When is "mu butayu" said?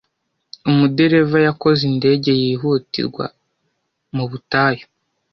4.15-4.85